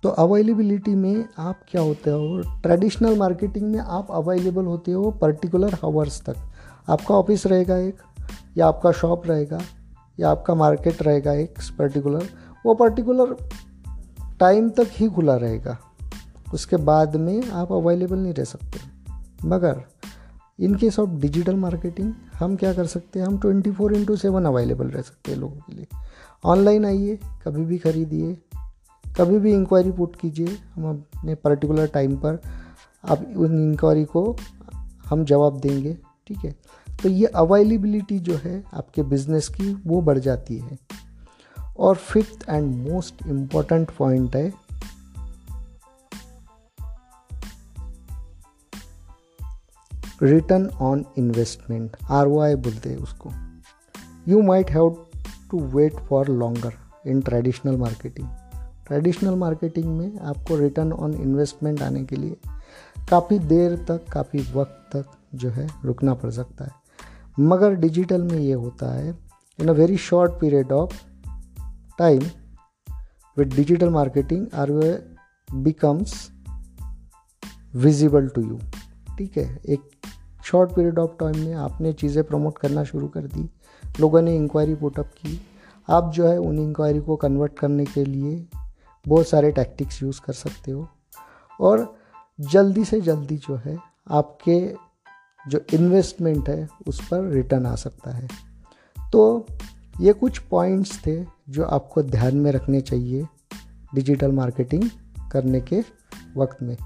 तो 0.04 0.10
अवेलेबिलिटी 0.10 0.94
में 0.96 1.26
आप 1.40 1.60
क्या 1.70 1.82
होते 1.82 2.10
हो? 2.10 2.42
ट्रेडिशनल 2.62 3.18
मार्केटिंग 3.18 3.72
में 3.72 3.80
आप 3.80 4.08
अवेलेबल 4.12 4.66
होते 4.66 4.92
हो 4.92 5.12
पर्टिकुलर 5.12 5.74
हावर्स 5.74 6.22
तक। 6.22 6.36
आपका 6.90 7.16
ऑफ़िस 7.16 7.46
रहेगा 7.48 7.78
एक, 7.78 7.98
या 8.58 8.68
आपका 8.68 8.92
शॉप 8.92 9.28
रहेगा, 9.28 9.60
या 10.20 10.30
आपका 10.30 10.56
मार्केट 10.56 11.02
रहेगा 11.04 11.34
एक 11.34 11.60
पर्टिकुलर 11.80 12.28
वो 12.66 12.74
पर्टिकुलर 12.74 13.36
टाइम 14.44 14.70
तक 14.70 14.88
ही 14.92 15.08
खुला 15.08 15.36
रहेगा। 15.36 15.78
उसके 16.54 16.76
बाद 16.76 17.16
में 17.16 17.50
आप 17.50 17.72
अवेलेबल 17.72 18.18
नहीं 18.18 18.34
रह 18.34 18.44
सकते। 18.44 18.80
मगर, 19.46 19.82
in 20.60 20.76
case 20.76 21.00
of 21.00 21.10
digital 21.10 21.56
marketing, 21.56 22.14
हम 22.40 22.56
क्या 22.56 22.74
कर 22.74 22.86
सकते 22.86 23.20
हैं? 23.20 23.26
हम 23.26 23.38
twenty 23.38 23.72
four 23.72 23.94
into 23.94 24.16
seven 24.16 24.46
available 24.46 24.88
रह 24.88 25.02
सकते 25.02 25.32
हैं 25.32 25.40
लोगों 25.40 25.56
के 25.56 25.76
लिए। 25.76 25.88
ऑनलाइन 26.46 26.86
आइए, 26.86 27.20
कभी 27.46 27.66
भी 27.66 27.78
खरीदिए, 27.78 28.38
कभी 29.20 29.40
भी 29.40 29.54
इंक्वायरी 29.54 29.92
पुट 29.92 30.16
कीजिए। 30.16 30.58
हम 30.76 31.06
अपने 31.18 31.36
पर्टिकुलर 31.36 31.88
टाइम 31.88 32.16
पर 32.16 32.42
आप 33.10 33.34
उन 33.38 33.72
इंक्वायरी 33.72 34.06
को 34.06 34.38
हम 35.10 35.26
जवाब 35.26 35.60
देंगे, 35.60 35.98
ठीक 36.28 36.38
है? 36.38 36.56
तो 37.04 37.10
ये 37.10 37.26
अवेलेबिलिटी 37.26 38.20
जो 38.20 38.36
है 38.36 38.64
आपके 38.74 39.04
बिज़नेस 39.04 39.48
की, 39.48 39.82
वो 39.86 40.02
बढ़ 40.02 40.20
जाती 40.20 40.58
है। 40.58 40.78
और 41.80 41.96
fifth 41.96 42.46
and 42.50 42.90
most 42.90 43.26
important 43.28 43.92
point 43.92 44.36
है 44.36 44.54
return 50.24 50.70
on 50.82 51.06
investment 51.18 51.98
R 52.10 52.28
O 52.28 52.40
I 52.40 52.56
बोलते 52.56 52.90
हैं 52.90 52.98
उसको। 52.98 53.32
You 54.28 54.42
might 54.42 54.72
have 54.72 55.06
to 55.52 55.60
wait 55.60 55.94
for 55.94 56.28
longer 56.28 56.74
in 57.08 57.22
traditional 57.22 57.78
marketing 57.78 58.28
traditional 58.88 59.36
marketing 59.36 59.98
में 59.98 60.20
आपको 60.20 60.56
रिटर्न 60.56 60.94
ऑन 60.94 61.14
इन्वेस्टमेंट 61.14 61.82
आने 61.82 62.04
के 62.06 62.16
लिए 62.16 62.38
काफ़ी 63.10 63.40
देर 63.40 63.76
तक, 63.78 64.06
काफ़ी 64.14 64.40
वक्त 64.54 64.90
तक 64.96 65.06
जो 65.36 65.50
है 65.50 65.68
रुकना 65.86 66.14
पड़ 66.14 66.30
सकता 66.30 66.66
है। 66.66 66.72
मगर 67.40 67.76
डिजिटल 67.76 68.22
में 68.22 68.40
ये 68.40 68.54
होता 68.54 68.94
है 68.94 69.18
in 69.60 69.68
a 69.68 69.72
very 69.72 69.98
short 69.98 70.32
period 70.32 70.72
of 70.72 71.13
time 72.00 72.24
with 73.38 73.54
digital 73.54 73.90
marketing 73.90 74.48
are 74.54 74.70
becomes 75.50 76.32
visible 77.76 78.28
to 78.28 78.42
you 78.42 78.60
ठीक 79.18 79.38
है? 79.38 79.62
एक 79.66 79.82
शॉर्ट 80.46 80.72
पीरियड 80.72 81.00
ऑफ़ 81.00 81.12
टाइम 81.20 81.38
में 81.38 81.54
आपने 81.54 81.94
चीज़ें 81.94 82.24
प्रमोट 82.24 82.58
करना 82.58 82.84
शुरू 82.84 83.08
कर 83.08 83.22
दी, 83.22 83.50
लोगों 84.00 84.22
ने 84.22 84.36
इंक्वायरी 84.36 84.76
पुटअप 84.76 85.06
की। 85.06 85.42
आप 85.90 86.12
जो 86.14 86.28
है 86.28 86.38
उन 86.38 86.60
इंक्वायरी 86.60 87.00
को 87.00 87.16
कन्वर्ट 87.16 87.54
करने 87.60 87.86
के 87.86 88.06
लिए 88.06 88.48
बहुत 89.08 89.28
सारे 89.28 89.52
टैक्टिक्स 89.52 90.04
यूज़ 90.04 90.22
कर 90.22 90.34
सकते 90.34 90.72
हो। 90.72 90.88
और 91.62 91.96
जल्दी 92.40 92.86
से 92.86 93.02
जल्दी 93.02 93.38
जो 93.38 93.56
है 93.56 93.78
आपके 94.12 94.76
जो 95.48 95.60
इन्वेस्टमेंट 95.74 96.50
है 96.50 96.70
उस 96.88 97.08
पर 97.08 97.30
रिटर्न 97.30 97.66
आ 97.66 97.76
सकता 97.76 98.12
है। 98.12 98.28
तो 99.12 99.46
ये 100.02 100.14
कुछ 100.14 100.38
पॉइंट्स 100.40 101.06
थे 101.08 101.26
जो 101.50 101.64
आपको 101.64 102.04
ध्यान 102.04 102.36
में 102.36 102.52
रखने 102.52 102.82
चाहिए 102.82 103.28
डिजिटल 103.96 104.32
मार्केटिंग 104.32 104.90
करने 105.32 105.62
के 105.62 105.84
वक्त 106.38 106.64
में। 106.64 106.78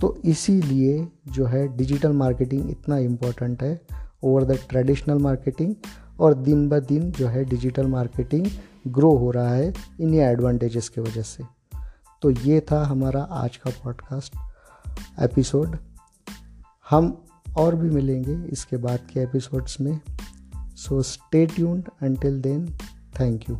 तो 0.00 0.20
इसीलिए 0.24 1.08
जो 1.26 1.44
है 1.44 1.76
डिजिटल 1.76 2.12
मार्केटिंग 2.12 2.70
इतना 2.70 2.98
इम्पोर्टेंट 2.98 3.62
है 3.62 3.80
ओवर 4.22 4.44
द 4.44 4.58
ट्रेडिशनल 4.68 5.18
मार्केटिंग 5.18 5.74
और 6.20 6.34
दिन 6.34 6.68
ब 6.68 6.78
दिन 6.78 7.12
जो 7.12 7.28
है 7.28 7.44
डिजिटल 7.44 7.86
मार्केटिंग 7.86 8.46
ग्रो 8.88 9.10
हो 9.10 9.30
रहा 9.30 9.50
है 9.50 9.74
इन्हीं 10.00 10.20
एडवांटेजेस 10.20 10.88
की 10.88 11.00
वजह 11.00 11.22
से। 11.22 11.44
तो 12.22 12.30
ये 12.30 12.60
था 12.60 12.84
हमारा 12.84 13.22
आज 13.22 13.56
का 13.56 13.70
पॉडकास्ट 13.70 14.36
एपिसोड 15.20 15.76
हम 16.90 17.24
और 17.56 17.74
भी 17.74 17.90
मिलेंगे 17.90 18.48
इसके 18.48 18.76
बाद 18.76 19.00
के 19.12 19.20
एपिसोड्स 19.20 19.80
में। 19.80 20.00
So 20.76 21.02
stay 21.02 21.44
tuned 21.46 21.88
until 22.02 22.40
then 22.42 22.66
thank 23.20 23.48
you 23.50 23.58